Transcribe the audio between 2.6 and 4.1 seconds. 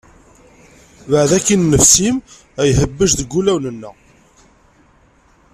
ihebbej deg wulawen-nneɣ.